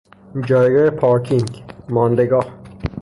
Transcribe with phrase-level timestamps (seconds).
[0.45, 1.49] جایگاه پارکینگ،
[1.89, 2.53] ماندگاه